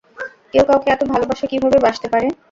কেউ 0.51 0.63
কাউকে 0.69 0.87
এতো 0.91 1.05
ভালোবাসা 1.13 1.45
কীভাবে 1.51 1.77
ভাসতে 1.85 2.07
পারে? 2.13 2.27